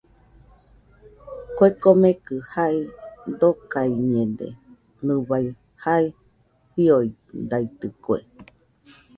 [1.55, 2.79] Kue komekɨ jae
[3.39, 4.47] dokaiñede,
[5.05, 5.45] nɨbai
[5.81, 6.05] jae
[6.71, 8.17] fiodaitɨkue.